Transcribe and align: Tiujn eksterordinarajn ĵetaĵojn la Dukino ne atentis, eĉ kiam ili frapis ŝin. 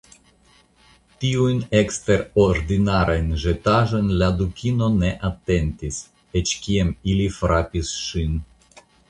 Tiujn 1.23 1.59
eksterordinarajn 1.79 3.29
ĵetaĵojn 3.43 4.09
la 4.23 4.31
Dukino 4.41 4.89
ne 5.03 5.13
atentis, 5.31 6.01
eĉ 6.43 6.57
kiam 6.65 6.91
ili 7.15 7.31
frapis 7.39 7.95
ŝin. 8.09 8.43